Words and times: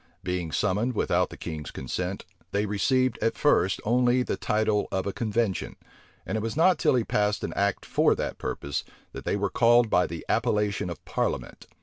Being 0.23 0.51
summoned 0.51 0.93
without 0.95 1.29
the 1.29 1.37
king's 1.37 1.69
consent, 1.69 2.25
they 2.49 2.65
received, 2.65 3.19
at 3.21 3.37
first, 3.37 3.79
only 3.85 4.23
the 4.23 4.35
title 4.35 4.87
of 4.91 5.05
a 5.05 5.13
convention; 5.13 5.75
and 6.25 6.39
it 6.39 6.41
was 6.41 6.57
not 6.57 6.79
till 6.79 6.95
he 6.95 7.03
passed 7.03 7.43
an 7.43 7.53
act 7.53 7.85
for 7.85 8.15
that 8.15 8.39
purpose, 8.39 8.83
that 9.11 9.25
they 9.25 9.35
were 9.35 9.51
called 9.51 9.91
by 9.91 10.07
the 10.07 10.25
appellation 10.27 10.89
of 10.89 11.05
parliament. 11.05 11.67